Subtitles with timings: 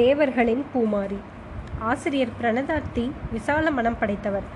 [0.00, 1.18] தேவர்களின் பூமாரி.
[1.90, 4.46] ஆசிரியர் பிரணதார்த்தி விசால மனம் படைத்தவர்.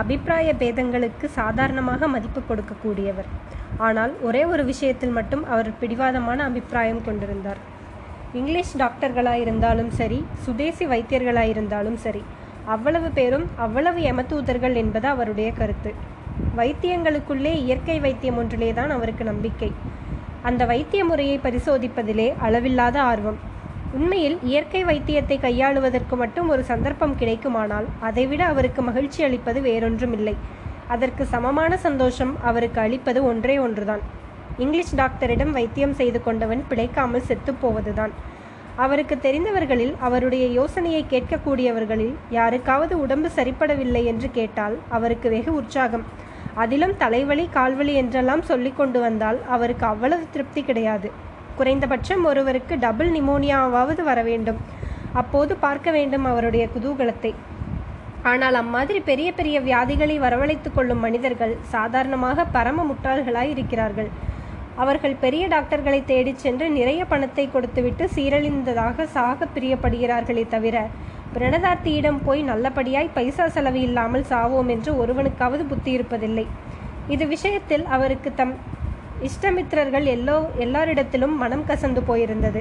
[0.00, 3.28] அபிப்பிராய பேதங்களுக்கு சாதாரணமாக மதிப்பு கொடுக்கக்கூடியவர்.
[3.86, 7.60] ஆனால் ஒரே ஒரு விஷயத்தில் மட்டும் அவர் பிடிவாதமான அபிப்பிராயம் கொண்டிருந்தார்.
[8.32, 12.22] இங்கிலீஷ் டாக்டர்களாயிருந்தாலும் சரி சுதேசி வைத்தியர்களாயிருந்தாலும் சரி
[12.74, 15.92] அவ்வளவு பேரும் அவ்வளவு எமதூதர்கள் என்பது அவருடைய கருத்து.
[16.58, 19.70] வைத்தியங்களுக்குள்ளே இயற்கை வைத்தியம் ஒன்றிலேதான் அவருக்கு நம்பிக்கை.
[20.42, 23.40] அந்த வைத்திய முறையை பரிசோதிப்பதிலே அளவில்லாத ஆர்வம்.
[23.96, 30.34] உண்மையில் இயற்கை வைத்தியத்தை கையாளுவதற்கு மட்டும் ஒரு சந்தர்ப்பம் கிடைக்குமானால் அதைவிட அவருக்கு மகிழ்ச்சி அளிப்பது வேறொன்றும் இல்லை
[30.88, 34.02] அதற்கு சமமான சந்தோஷம் அவருக்கு அளிப்பது ஒன்றே ஒன்றுதான்.
[34.58, 38.12] இங்கிலீஷ் டாக்டரிடம் வைத்தியம் செய்து கொண்டவன் பிழைக்காமல் செத்துப்போவதுதான்
[38.76, 46.04] அவருக்கு தெரிந்தவர்களில் அவருடைய யோசனையை கேட்கக்கூடியவர்களில் யாருக்காவது உடம்பு சரிப்படவில்லை என்று கேட்டால் அவருக்கு வெகு உற்சாகம்.
[46.54, 51.10] அதிலும் தலைவலி கால்வலி என்றெல்லாம் சொல்லிக் கொண்டு வந்தால் அவருக்கு அவ்வளவு திருப்தி கிடையாது.
[51.62, 54.60] குறைந்தபட்சம் ஒருவருக்கு டபுள் நிமோனியாவாவது வர வேண்டும்.
[55.20, 57.32] அப்போது பார்க்க வேண்டும் அவருடைய குதூகலத்தை.
[58.30, 64.10] ஆனால் அம்மாதிரி பெரிய பெரிய வியாதிகளை வரவழைத்துக் கொள்ளும் மனிதர்கள் சாதாரணமாக பரம முட்டாள்களாய் இருக்கிறார்கள்.
[64.82, 70.76] அவர்கள் பெரிய டாக்டர்களை தேடிச் சென்று நிறைய பணத்தை கொடுத்துவிட்டு சீரழிந்ததாக சாக பிரியப்படுகிறார்களே தவிர
[71.34, 76.46] பிரணதார்த்தியிடம் போய் நல்லபடியாய் பைசா செலவு இல்லாமல் சாவோம் என்று ஒருவனுக்காவது புத்தி இருப்பதில்லை
[77.08, 78.54] இது விஷயத்தில் அவருக்கு தம்
[79.28, 82.60] இஷ்டமித்திரர்கள் எல்லோ எல்லாரிடத்திலும் மனம் கசந்து போயிருந்தது.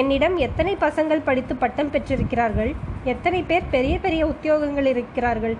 [0.00, 2.72] என்னிடம் எத்தனை பசங்கள் படித்து பட்டம் பெற்றிருக்கிறார்கள்?
[3.12, 5.56] எத்தனை பேர் பெரிய பெரிய உத்தியோகங்கள் இருக்கிறார்கள்?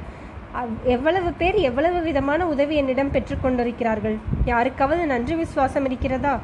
[0.94, 6.34] எவ்வளவு பேர் எவ்வளவு விதமான உதவி என்னிடம் பெற்றுக்கொண்டிருக்கிறார்கள் யாருக்காவது நன்றி விசுவாசம் இருக்கிறதா?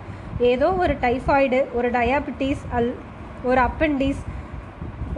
[0.53, 2.91] ஏதோ ஒரு டைஃபாய்டு ஒரு டயாபிட்டிஸ் அல்
[3.51, 4.23] ஒரு அப்பண்டிஸ்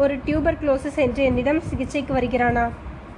[0.02, 2.66] ஒரு டியூபர் குளோசஸ் என்று என்னிடம் சிகிச்சைக்கு வருகிறானா?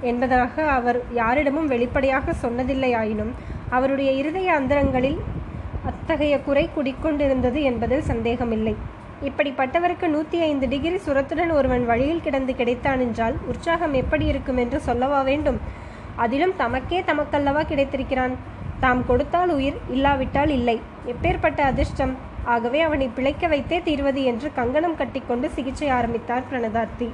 [0.09, 3.33] என்பதாக அவர் யாரிடமும் வெளிப்படையாக சொன்னதில்லையாயினும்
[3.75, 5.19] அவருடைய இருதய அந்தரங்களில்
[5.85, 8.75] அத்தகைய குறை குடிக்கொண்டிருந்தது என்பதில் சந்தேகமில்லை.
[9.23, 15.21] இப்படிப்பட்டவருக்கு நூற்றி ஐந்து டிகிரி சுரத்துடன் ஒருவன் வழியில் கிடந்து கிடைத்தான் என்றால் உற்சாகம் எப்படி இருக்கும் என்று சொல்லவா
[15.21, 15.59] வேண்டும்?
[16.15, 18.35] அதிலும் தமக்கே தமக்கல்லவா கிடைத்திருக்கிறான்.
[18.79, 20.81] தாம் கொடுத்தால் உயிர் இல்லாவிட்டால் இல்லை.
[21.05, 22.13] எப்பேற்பட்ட அதிர்ஷ்டம்?
[22.43, 27.09] ஆகவே அவனை பிழைக்க வைத்தே தீர்வது என்று கங்கணம் கட்டிக்கொண்டு சிகிச்சை ஆரம்பித்தார் பிரணதார்த்தி.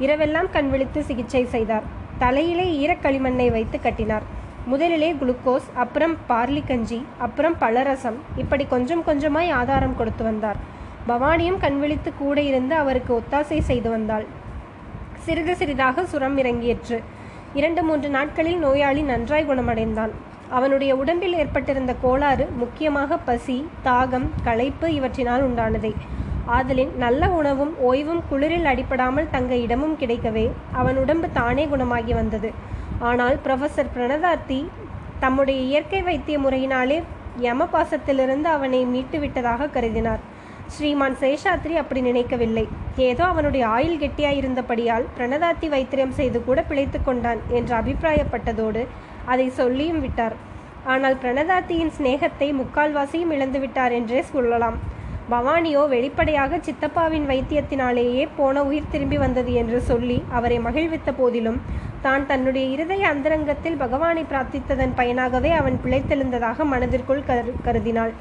[0.00, 1.82] இரவெல்லாம் கண் விழித்து சிகிச்சை செய்தார்.
[2.18, 4.26] தலையிலே ஈரக்களிமண்ணை வைத்து கட்டினார்.
[4.70, 10.58] முதலிலே குளுக்கோஸ் அப்புறம் பார்லி கஞ்சி அப்புறம் பழரசம் இப்படி கொஞ்சம் கொஞ்சமாய் ஆதாரம் கொடுத்து வந்தார்.
[11.08, 14.26] பவானியும் கண்விழித்து கூட இருந்து அவருக்கு ஒத்தாசை செய்து வந்தாள்.
[15.24, 16.98] சிறிது சிறிதாக சுரம் இறங்கியற்று.
[17.54, 20.12] இரண்டு மூன்று நாட்களில் நோயாளி நன்றாய் குணமடைந்தான்.
[20.56, 25.92] அவனுடைய உடம்பில் ஏற்பட்டிருந்த கோளாறு முக்கியமாக பசி தாகம் களைப்பு இவற்றினால் உண்டானதே.
[26.56, 32.50] ஆதலின் நல்ல உணவும் ஓய்வும் குளிரில் அடிப்படாமல் தங்க இடமும் கிடைக்கவே அவன் உடம்பு தானே குணமாகி வந்தது.
[33.08, 34.60] ஆனால் ப்ரொஃபசர் பிரணதார்த்தி
[35.20, 37.02] தம்முடைய இயற்கை வைத்திய முறையினாலே
[37.44, 40.22] யமபாசத்திலிருந்து அவனை மீட்டு விட்டதாக கருதினார்.
[40.74, 42.68] ஸ்ரீமான் சேஷாத்ரி அப்படி நினைக்கவில்லை.
[43.08, 48.82] ஏதோ அவனுடைய ஆயுள் கெட்டியாயிருந்தபடியால் பிரணதார்த்தி வைத்தியம் செய்து கூட பிழைத்து கொண்டான் என்று அபிப்பிராயப்பட்டதோடு
[49.24, 50.36] அதை சொல்லியும் விட்டார்.
[50.92, 54.76] ஆனால் பிரணதார்த்தியின் சிநேகத்தை முக்கால்வாசியும் இழந்து விட்டார் என்றே சொல்லலாம்.
[55.30, 61.58] பவானியோ வெளிப்படையாக சித்தப்பாவின் வைத்தியத்தினாலேயே போன உயிர் திரும்பி வந்தது என்று சொல்லி அவரை மகிழ்வித்த போதிலும்
[62.02, 68.12] தான் தன்னுடைய இருதய அந்தரங்கத்தில் பகவானை பிரார்த்தித்ததன் பயனாகவே அவன் பிழைத்தெழுந்ததாக மனதிற்குள் கரு கருதினாள்.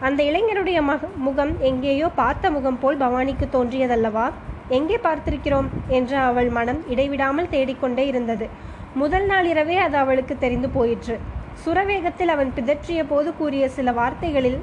[0.00, 4.26] அந்த இளைஞருடைய மக முகம் எங்கேயோ பார்த்த முகம் போல் பவானிக்கு தோன்றியதல்லவா?
[4.68, 5.68] எங்கே பார்த்திருக்கிறோம்?
[5.88, 8.48] என்று அவள் மனம் இடைவிடாமல் தேடிக்கொண்டே இருந்தது.
[8.94, 11.16] முதல் நாள் இரவே அது அவளுக்கு தெரிந்து போயிற்று.
[11.64, 14.58] சுரவேகத்தில் அவன் பிதற்றிய போது கூறிய சில வார்த்தைகளில்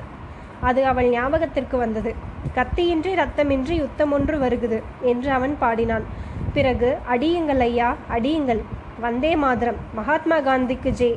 [0.62, 2.12] அது அவள் ஞாபகத்திற்கு வந்தது.
[2.56, 6.06] கத்தியின்றி ரத்தமின்றி யுத்தம் ஒன்று வருகுது என்று அவன் பாடினான்.
[6.54, 8.62] பிறகு அடியுங்கள் ஐயா அடியுங்கள்.
[9.00, 9.80] வந்தே மாதரம்.
[9.94, 11.12] மகாத்மா காந்திக்கு ஜே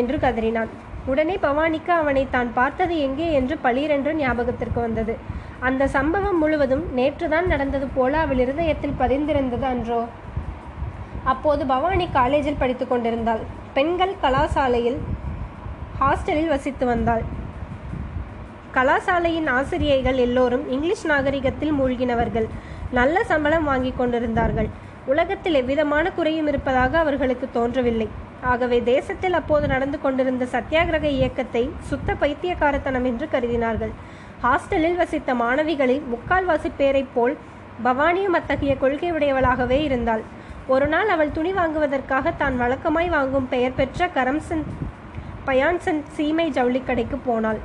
[0.00, 0.72] என்று கதறினான்.
[1.06, 5.14] உடனே பவானிக்கு அவனை தான் பார்த்தது எங்கே என்று பளிரென்று ஞாபகத்திற்கு வந்தது.
[5.60, 10.00] அந்த சம்பவம் முழுவதும் நேற்றுதான் நடந்தது போல அவள் இருதயத்தில் பதிந்திருந்தது அன்றோ?
[11.24, 13.42] அப்போது பவானி காலேஜில் படித்து கொண்டிருந்தாள்.
[13.74, 14.98] பெண்கள் கலாசாலையில்
[16.00, 17.24] ஹாஸ்டலில் வசித்து வந்தாள்.
[18.74, 22.48] கலாசாலையின் ஆசிரியைகள் எல்லோரும் இங்கிலீஷ் நாகரிகத்தில் மூழ்கினவர்கள்.
[22.98, 24.68] நல்ல சம்பளம் வாங்கி கொண்டிருந்தார்கள்.
[25.12, 28.08] உலகத்தில் எவ்விதமான குறையும் இருப்பதாக அவர்களுக்கு தோன்றவில்லை.
[28.50, 33.92] ஆகவே தேசத்தில் அப்போது நடந்து கொண்டிருந்த சத்தியாகிரக இயக்கத்தை சுத்த பைத்தியக்காரத்தனம் என்று கருதினார்கள்.
[34.44, 37.34] ஹாஸ்டலில் வசித்த மாணவிகளில் முக்கால்வாசி பேரைப் போல்
[37.84, 40.22] பவானியும் அத்தகைய கொள்கை உடையவளாகவே இருந்தாள்.
[40.72, 44.64] ஒரு நாள் அவள் துணி வாங்குவதற்காக தான் வழக்கமாய் வாங்கும் பெயர் பெற்ற கரம்சன்
[45.46, 47.60] பயான்சன் சீமை ஜவுளி கடைக்கு போனாள்.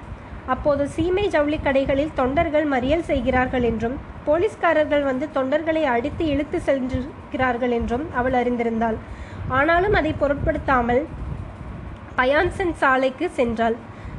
[0.53, 3.95] அப்போது சீமை ஜவுளி கடைகளில் தொண்டர்கள் மறியல் செய்கிறார்கள் என்றும்
[4.27, 8.97] போலீஸ்காரர்கள் வந்து தொண்டர்களை அடித்து இழுத்து சென்றிருக்கிறார்கள் என்றும் அவள் அறிந்திருந்தாள்.
[9.57, 11.03] ஆனாலும் அதை பொருட்படுத்தாமல்
[12.19, 13.75] பயான்சன் சாலைக்கு சென்றாள்.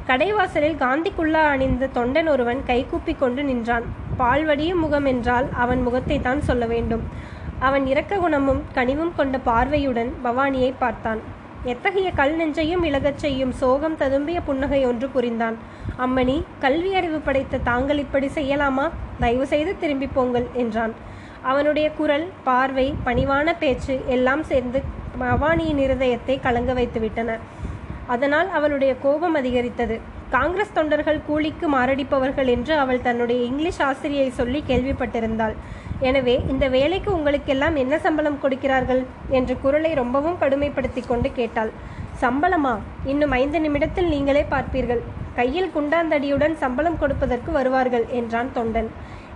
[0.09, 3.85] கடைவாசலில் காந்திக்குள்ளா அணிந்த தொண்டன் ஒருவன் கைகூப்பி கொண்டு நின்றான்.
[4.21, 7.03] பால்வடியும் முகம் என்றால் அவன் முகத்தை தான் சொல்ல வேண்டும்.
[7.67, 11.21] அவன் இரக்க குணமும் கனிவும் கொண்ட பார்வையுடன் பவானியை பார்த்தான்.
[11.63, 15.57] எத்தகைய கல் நெஞ்சையும் இழகச் செய்யும் சோகம் ததும்பிய புன்னகை ஒன்று புரிந்தான்.
[15.99, 18.89] அம்மணி கல்வி அறிவு படைத்த தாங்கள் இப்படி செய்யலாமா?
[19.19, 20.93] தயவு செய்து திரும்பி போங்கள் என்றான்.
[21.41, 24.81] அவனுடைய குரல் பார்வை பணிவான பேச்சு எல்லாம் சேர்ந்து
[25.19, 27.37] பவானியின் இருதயத்தை கலங்க வைத்துவிட்டன.
[28.07, 29.99] அதனால் அவளுடைய கோபம் அதிகரித்தது.
[30.33, 35.55] காங்கிரஸ் தொண்டர்கள் கூலிக்கு மாரடிப்பவர்கள் என்று அவள் தன்னுடைய இங்கிலீஷ் ஆசிரியை சொல்லி கேள்விப்பட்டிருந்தாள்.
[36.09, 39.01] எனவே இந்த வேலைக்கு உங்களுக்கெல்லாம் என்ன சம்பளம் கொடுக்கிறார்கள்?
[39.37, 41.71] என்று குரலை ரொம்பவும் கடுமைப்படுத்தி கொண்டு கேட்டாள்.
[42.23, 42.75] சம்பளமா?
[43.11, 45.01] இன்னும் ஐந்து நிமிடத்தில் நீங்களே பார்ப்பீர்கள்.
[45.39, 48.89] கையில் குண்டாந்தடியுடன் சம்பளம் கொடுப்பதற்கு வருவார்கள் என்றான் தொண்டன்.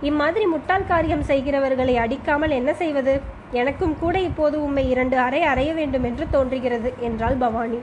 [0.08, 3.14] இம்மாதிரி முட்டாள் காரியம் செய்கிறவர்களை அடிக்காமல் என்ன செய்வது?
[3.60, 7.80] எனக்கும் கூட இப்போது உம்மை இரண்டு அறை அறைய வேண்டும் என்று தோன்றுகிறது என்றாள் பவானி.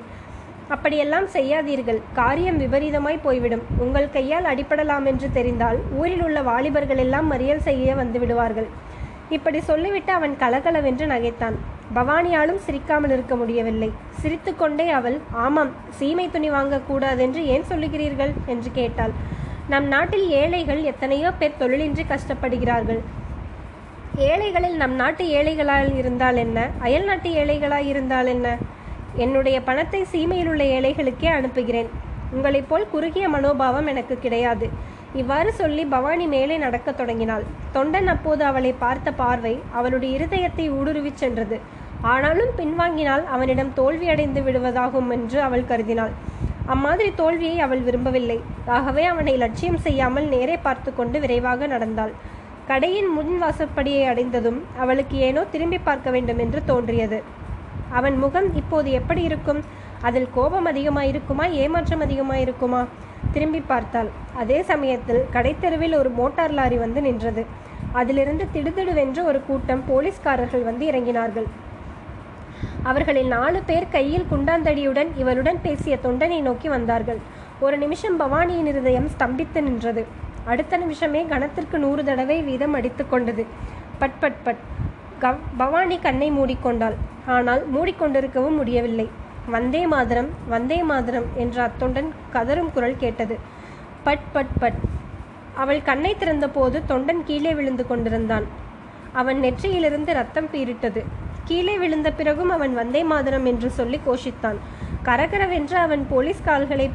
[0.70, 2.02] அப்படியெல்லாம் செய்யாதீர்கள்.
[2.14, 3.64] காரியம் விபரீதமாய் போய்விடும்.
[3.80, 8.70] உங்கள் கையால் அடிபடலாம் என்று தெரிந்தால் ஊரில் உள்ள வாலிபர்கள் எல்லாம் மறியல் செய்ய வந்து விடுவார்கள்.
[9.30, 11.58] இப்படி சொல்லிவிட்டு அவன் கலகலவென்று நகைத்தான்.
[11.96, 13.92] பவானியாலும் சிரிக்காமல் இருக்க முடியவில்லை.
[14.22, 18.34] சிரித்துக்கொண்டே அவள் ஆமாம் சீமை துணி வாங்கக்கூடாதென்று ஏன் சொல்லுகிறீர்கள்?
[18.46, 19.14] என்று கேட்டாள்.
[19.68, 23.02] நம் நாட்டில் ஏழைகள் எத்தனையோ பேர் தொழிலின்றி கஷ்டப்படுகிறார்கள்.
[24.16, 26.70] ஏழைகளில் நம் நாட்டு ஏழைகளால் இருந்தால் என்ன?
[26.80, 28.58] அயல் நாட்டு ஏழைகளாய் இருந்தால் என்ன?
[29.18, 31.90] என்னுடைய பணத்தை சீமையில் உள்ள ஏழைகளுக்கே அனுப்புகிறேன்.
[32.32, 34.70] உங்களைப் போல் குறுகிய மனோபாவம் எனக்கு கிடையாது.
[35.14, 37.44] இவ்வாறு சொல்லி பவானி மேலே நடக்கத் தொடங்கினாள்.
[37.74, 41.60] தொண்டன் அப்போது அவளை பார்த்த பார்வை அவளுடைய இருதயத்தை ஊடுருவிச் சென்றது.
[42.02, 46.14] ஆனாலும் பின்வாங்கினால் அவனிடம் தோல்வி அடைந்து விடுவதாகும் என்று அவள் கருதினாள்.
[46.66, 48.40] அம்மாதிரி தோல்வியை அவள் விரும்பவில்லை.
[48.66, 52.14] ஆகவே அவனை லட்சியம் செய்யாமல் நேரே பார்த்து கொண்டு விரைவாக நடந்தாள்.
[52.68, 57.24] கடையின் முன் வாசற்படியை அடைந்ததும் அவளுக்கு ஏனோ திரும்பி பார்க்க வேண்டும் என்று தோன்றியது.
[57.92, 59.62] அவன் முகம் இப்போது எப்படி இருக்கும்?
[60.02, 61.52] அதில் கோபம் அதிகமாயிருக்குமா?
[61.52, 62.86] ஏமாற்றம் அதிகமாயிருக்குமா?
[63.32, 64.10] திரும்பி பார்த்தாள்.
[64.36, 67.46] அதே சமயத்தில் கடைத்தெருவில் ஒரு மோட்டார் லாரி வந்து நின்றது.
[67.92, 71.48] அதிலிருந்து திடுதிடுவென்று ஒரு கூட்டம் போலீஸ்காரர்கள் வந்து இறங்கினார்கள்.
[72.84, 77.18] அவர்களில் நாலு பேர் கையில் குண்டாந்தடியுடன் இவருடன் பேசிய தொண்டனை நோக்கி வந்தார்கள்.
[77.60, 80.06] ஒரு நிமிஷம் பவானியின் இருதயம் ஸ்தம்பித்து நின்றது.
[80.46, 83.46] அடுத்த நிமிஷமே கணத்திற்கு நூறு தடவை வீதம் அடித்து கொண்டது.
[84.00, 84.70] But but but.
[85.24, 86.96] கவ் பவானி கண்ணை மூடிக்கொண்டாள்.
[87.26, 89.08] ஆனால் மூடிக்கொண்டிருக்கவும் முடியவில்லை.
[89.46, 93.36] வந்தே மாதரம் வந்தே மாதரம் என்ற அத்தொண்டன் கதறும் குரல் கேட்டது.
[94.04, 94.80] பட் பட் பட்.
[95.56, 98.46] அவள் கண்ணை திறந்தபோது தொண்டன் கீழே விழுந்து கொண்டிருந்தான்.
[99.14, 101.02] அவன் நெற்றியிலிருந்து ரத்தம் பீரிட்டது
[101.46, 104.60] கீழே விழுந்த பிறகும் அவன் வந்தே மாதரம் என்று சொல்லி கோஷித்தான்.
[105.04, 106.88] கரகரவென்று அவன் போலீஸ் கால்களை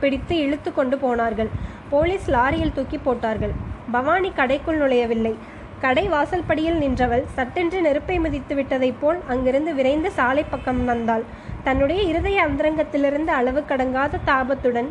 [0.00, 1.50] பிடித்து இழுத்து கொண்டு போனார்கள்.
[1.90, 3.54] போலீஸ் லாரியில் தூக்கி போட்டார்கள்.
[3.90, 5.34] பவானி கடைக்குள் நுழையவில்லை.
[5.82, 11.24] கடை வாசல்படியில் நின்றவள் சட்டென்று நெருப்பை மிதித்து விட்டதைப் போல் அங்கிருந்து விரைந்து சாலை பக்கம் வந்தாள்.
[11.66, 14.88] தன்னுடைய இருதய அந்தரங்கத்திலிருந்து அளவு கடங்காத தாபத்துடன்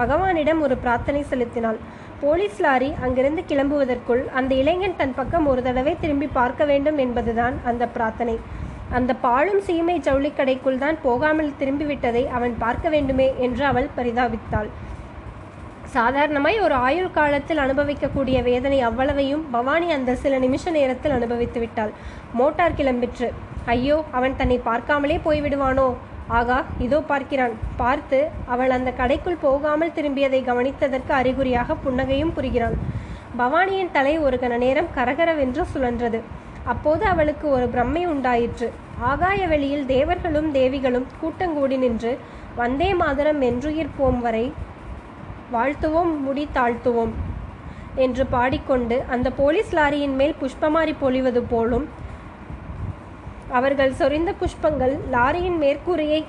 [0.00, 1.78] பகவானிடம் ஒரு பிரார்த்தனை செலுத்தினாள்.
[2.22, 7.86] போலீஸ் லாரி அங்கிருந்து கிளம்புவதற்குள் அந்த இளைஞன் தன் பக்கம் ஒரு தடவை திரும்பி பார்க்க வேண்டும் என்பதுதான் அந்த
[7.96, 8.36] பிரார்த்தனை.
[8.96, 14.68] அந்த பாழும் சீமை ஜவுளிக்கடைக்குள் தான் போகாமல் திரும்பிவிட்டதை அவன் பார்க்க வேண்டுமே என்று அவள் பரிதாபித்தாள்.
[15.94, 21.92] சாதாரணமாய் ஒரு ஆயுள் காலத்தில் அனுபவிக்கக்கூடிய வேதனை அவ்வளவையும் பவானி அந்த சில நிமிஷ நேரத்தில் அனுபவித்து விட்டாள்.
[22.38, 23.28] மோட்டார் கிளம்பிற்று.
[23.74, 25.88] ஐயோ அவன் தன்னை பார்க்காமலே போய்விடுவானோ?
[26.38, 27.54] ஆகா இதோ பார்க்கிறான்.
[27.82, 28.18] பார்த்து
[28.54, 32.76] அவள் அந்த கடைக்குள் போகாமல் திரும்பியதை கவனித்ததற்கு அறிகுறியாக புன்னகையும் புரிகிறான்
[33.40, 36.20] பவானியின் தலை ஒரு கண நேரம் கரகரவென்று சுழன்றது.
[36.72, 38.68] அப்போது அவளுக்கு ஒரு பிரம்மை உண்டாயிற்று.
[39.10, 42.12] ஆகாய வெளியில் தேவர்களும் தேவிகளும் கூட்டங்கூடி நின்று
[42.60, 44.46] வந்தே மாதரம் என்றுயிர் போம் வரை
[45.52, 47.12] வாழ்த்துவோம் முடி தாழ்த்துவோம்
[47.94, 51.88] என்று பாடிக்கொண்டு அந்த போலீஸ் லாரியின் மேல் புஷ்பமாரி பொழிவது போலும்
[53.48, 56.24] அவர்கள் சொரிந்த புஷ்பங்கள் லாரியின் மேற்கூரையை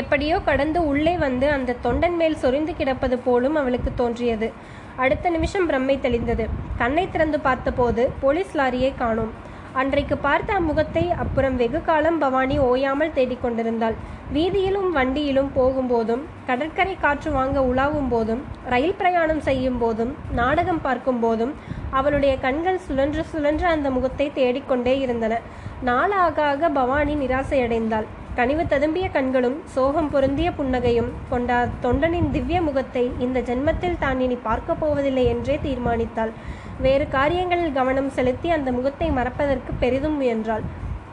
[0.00, 4.52] எப்படியோ கடந்து உள்ளே வந்து அந்த தொண்டன் மேல் சொரிந்து கிடப்பது போலும் அவளுக்கு தோன்றியது.
[4.96, 6.44] அடுத்த நிமிஷம் பிரம்மை தெளிந்தது.
[6.78, 9.32] கண்ணை திறந்து பார்த்தபோது போலீஸ் லாரியை காணோம்.
[9.80, 13.96] அன்றைக்கு பார்த்த அம்முகத்தை அப்புறம் வெகு காலம் பவானி ஓயாமல் தேடிக்கொண்டிருந்தாள்.
[14.34, 21.54] வீதியிலும் வண்டியிலும் போகும்போதும் கடற்கரை காற்று வாங்க உலாவும் போதும் ரயில் பிரயாணம் செய்யும் போதும் நாடகம் பார்க்கும் போதும்
[22.00, 25.40] அவளுடைய கண்கள் சுழன்று சுழன்று அந்த முகத்தை தேடிக்கொண்டே இருந்தன.
[25.88, 28.08] நாளாக ஆக பவானி நிராசையடைந்தாள்.
[28.34, 34.80] கனிவு ததும்பிய கண்களும் சோகம் பொருந்திய புன்னகையும் கொண்ட தொண்டனின் திவ்ய முகத்தை இந்த ஜென்மத்தில் தான் இனி பார்க்கப்
[34.80, 36.32] போவதில்லை என்றே தீர்மானித்தாள்.
[36.80, 40.64] வேறு காரியங்களில் கவனம் செலுத்தி அந்த முகத்தை மறப்பதற்கு பெரிதும் முயன்றாள்.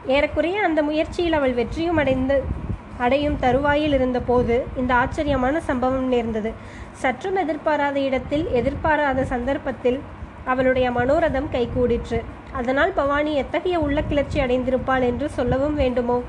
[0.07, 2.43] ஏறக்குறைய அந்த முயற்சியில் அவள் வெற்றியும் அடைந்து
[2.97, 6.53] அடையும் தருவாயில் இருந்தபோது இந்த ஆச்சரியமான சம்பவம் நேர்ந்தது.
[6.93, 9.99] சற்றும் எதிர்பாராத இடத்தில் எதிர்பாராத சந்தர்ப்பத்தில்
[10.45, 12.19] அவளுடைய மனோரதம் கைகூடிற்று.
[12.51, 16.19] அதனால் பவானி எத்தகைய உள்ள கிளர்ச்சி அடைந்திருப்பாள் என்று சொல்லவும் வேண்டுமோ?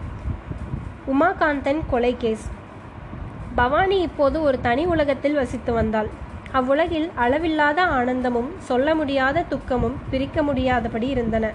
[1.12, 2.44] உமாகாந்தன் கொலை கேஸ்.
[3.54, 6.08] பவானி இப்போது ஒரு தனி உலகத்தில் வசித்து வந்தாள்.
[6.58, 11.48] அவ்வுலகில் அளவில்லாத ஆனந்தமும் சொல்ல முடியாத துக்கமும் பிரிக்க முடியாதபடி இருந்தன.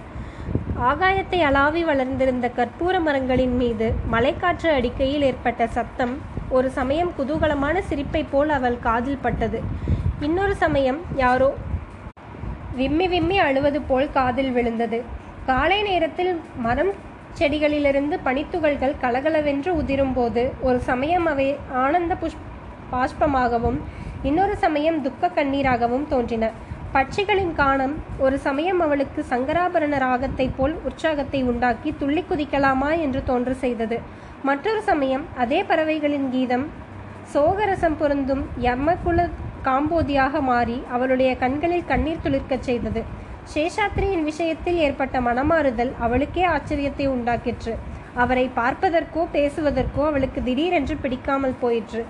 [0.90, 6.14] ஆகாயத்தை அளாவி வளர்ந்திருந்த கற்பூர மரங்களின் மீது மலைக்காற்று அடிக்கையில் ஏற்பட்ட சத்தம்
[6.56, 9.60] ஒரு சமயம் குதூகலமான சிரிப்பை போல் அவள் காதில் பட்டது.
[10.20, 11.50] இன்னொரு சமயம் யாரோ
[12.80, 14.98] விம்மி விம்மி அழுவது போல் காதில் விழுந்தது.
[15.50, 16.32] காலை நேரத்தில்
[16.66, 16.94] மரம்
[17.38, 21.48] செடிகளிலிருந்து பனித்துகள்கள் கலகலவென்று உதிரும்போது ஒரு சமயம் அவை
[21.82, 22.38] ஆனந்த புஷ்
[22.92, 23.78] பாஷ்பமாகவும்
[24.22, 26.44] இன்னொரு சமயம் துக்க கண்ணீராகவும் தோன்றின.
[26.94, 33.98] பட்சிகளின் காணம் ஒரு சமயம் அவளுக்கு சங்கராபரண ராகத்தைப் போல் உற்சாகத்தை உண்டாக்கி துள்ளி குதிக்கலாமா என்று தோன்று செய்தது.
[34.42, 36.66] மற்றொரு சமயம் அதே பறவைகளின் கீதம்
[37.34, 39.28] சோகரசம் பொருந்தும் யம்மகுல
[39.64, 43.02] காம்போதியாக மாறி அவளுடைய கண்களில் கண்ணீர் துளிர்க்கச் செய்தது.
[43.52, 47.72] சேஷாத்ரியின் விஷயத்தில் ஏற்பட்ட மனமாறுதல் அவளுக்கே ஆச்சரியத்தை உண்டாக்கிற்று.
[48.22, 52.02] அவரை பார்ப்பதற்கோ பேசுவதற்கோ அவளுக்கு திடீரென்று பிடிக்காமல் போயிற்று.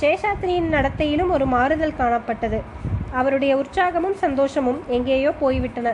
[0.00, 2.58] சேஷாத்ரியின் நடத்தையிலும் ஒரு மாறுதல் காணப்பட்டது.
[3.20, 5.88] அவருடைய உற்சாகமும் சந்தோஷமும் எங்கேயோ போய்விட்டன.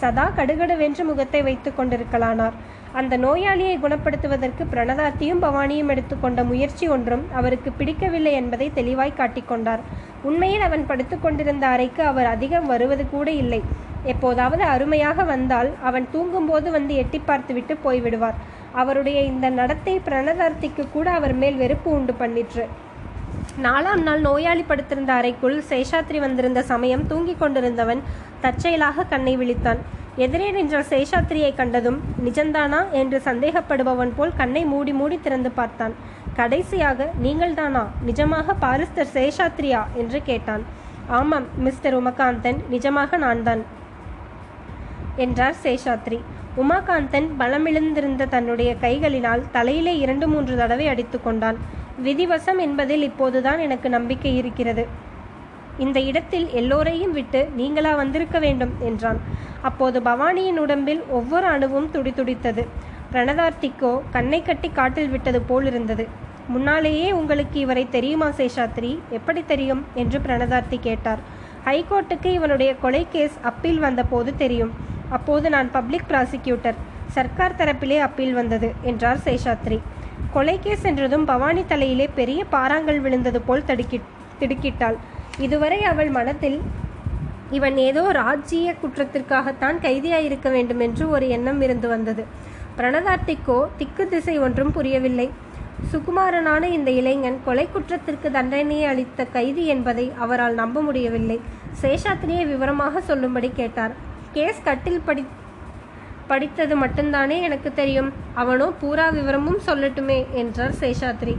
[0.00, 2.56] சதா கடுகடுவென்று முகத்தை வைத்துக் கொண்டிருக்கலானார்.
[3.00, 9.82] அந்த நோயாளியை குணப்படுத்துவதற்கு பிரணதார்த்தியும் பவானியும் எடுத்துக்கொண்ட முயற்சி ஒன்றும் அவருக்கு பிடிக்கவில்லை என்பதை தெளிவாய் காட்டிக்கொண்டார்
[10.28, 13.60] உண்மையில் அவன் படுத்துக்கொண்டிருந்த அறைக்கு அவர் அதிகம் வருவது கூட இல்லை.
[14.06, 18.38] எப்போதாவது அருமையாக வந்தால் அவன் தூங்கும்போது வந்து எட்டி பார்த்துவிட்டு போய்விடுவார்.
[18.72, 22.66] அவருடைய இந்த நடத்தை பிரணதார்த்திக்கு கூட அவர் மேல் வெறுப்பு உண்டு பண்ணிற்று.
[23.62, 28.02] நாலாம் நாள் நோயாளி படுத்திருந்த அறைக்குள் சேஷாத்ரி வந்திருந்த சமயம் தூங்கிக் கொண்டிருந்தவன்
[28.40, 29.80] தற்செயலாக கண்ணை விழித்தான்.
[30.24, 32.80] எதிரே நின்ற சேஷாத்ரியை கண்டதும் நிஜந்தானா?
[32.90, 35.94] என்று சந்தேகப்படுபவன் போல் கண்ணை மூடி மூடி திறந்து பார்த்தான்.
[36.36, 37.82] கடைசியாக நீங்கள்தானா?
[38.06, 39.82] நிஜமாக பாரிஸ்டர் சேஷாத்ரியா?
[39.94, 40.64] என்று கேட்டான்.
[41.08, 42.60] ஆமாம் மிஸ்டர் உமகாந்தன்.
[42.70, 43.64] நிஜமாக நான்தான்.
[45.16, 46.20] என்றார் சேஷாத்ரி.
[46.56, 51.56] உமாகாந்தன் பலமிழந்திருந்த தன்னுடைய கைகளினால் தலையிலே இரண்டு மூன்று தடவை அடித்து கொண்டான்.
[52.04, 54.86] விதிவசம் என்பதில் இப்போதுதான் எனக்கு நம்பிக்கை இருக்கிறது.
[55.78, 59.20] இந்த இடத்தில் எல்லோரையும் விட்டு நீங்களா வந்திருக்க வேண்டும் என்றான்.
[59.62, 62.66] அப்போது பவானியின் உடம்பில் ஒவ்வொரு அணுவும் துடிதுடித்தது
[63.12, 66.08] பிரணதார்த்திக்கோ கண்ணை கட்டி காட்டில் விட்டது போல் இருந்தது.
[66.48, 68.98] முன்னாலேயே உங்களுக்கு இவரை தெரியுமா சேஷாத்ரி?
[69.10, 69.84] எப்படி தெரியும்?
[69.94, 71.18] என்று பிரணதார்த்தி கேட்டார்.
[71.64, 74.94] ஹைகோர்ட்டுக்கு இவனுடைய கொலை கேஸ் அப்பீல் வந்தபோது தெரியும்.
[75.10, 76.74] அப்போது நான் பப்ளிக் ப்ராசிக்யூட்டர்
[77.14, 79.80] சர்க்கார் தரப்பிலே அப்பீல் வந்தது என்றார் சேஷாத்ரி.
[80.32, 84.00] கொலை சென்றதும் என்றதும் பவானி தலையிலே பெரிய பாறாங்கல் விழுந்தது போல் தடுக்கி
[84.40, 84.96] திடுக்கிட்டாள்.
[85.38, 86.60] இதுவரை அவள் மனத்தில்
[87.50, 92.24] இவன் ஏதோ ராஜ்ஜிய குற்றத்திற்காகத்தான் கைதியாயிருக்க வேண்டும் என்று ஒரு எண்ணம் இருந்து வந்தது.
[92.78, 95.30] பிரணதார்த்திக்கோ திக்கு திசை ஒன்றும் புரியவில்லை.
[95.92, 101.40] சுகுமாரனான இந்த இளைஞன் கொலை குற்றத்திற்கு தண்டனையை அளித்த கைதி என்பதை அவரால் நம்ப முடியவில்லை.
[101.82, 104.05] சேஷாத்திரியை விவரமாக சொல்லும்படி கேட்டார்.
[104.36, 105.22] கேஸ் கட்டில் படி
[106.30, 108.08] படித்தது மட்டும்தானே எனக்கு தெரியும்.
[108.40, 111.34] அவனோ பூரா விவரமும் சொல்லட்டுமே என்றார் சேஷாத்ரி.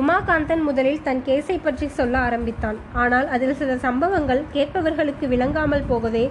[0.00, 2.78] உமாகாந்தன் முதலில் தன் கேஸை பற்றி சொல்ல ஆரம்பித்தான்.
[3.02, 6.24] ஆனால் அதில் சில சம்பவங்கள் கேட்பவர்களுக்கு விளங்காமல் போகவே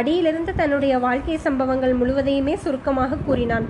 [0.00, 3.66] அடியிலிருந்து தன்னுடைய வாழ்க்கை சம்பவங்கள் முழுவதையுமே சுருக்கமாக கூறினான்.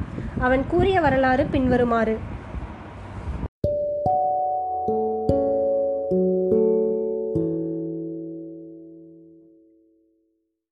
[0.47, 2.15] அவன் கூறிய வரலாறு பின்வருமாறு.